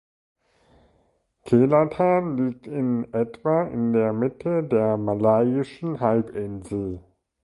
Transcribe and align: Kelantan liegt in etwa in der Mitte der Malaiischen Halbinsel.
Kelantan 1.45 2.35
liegt 2.35 2.65
in 2.65 3.13
etwa 3.13 3.67
in 3.67 3.93
der 3.93 4.13
Mitte 4.13 4.63
der 4.63 4.97
Malaiischen 4.97 5.99
Halbinsel. 5.99 7.03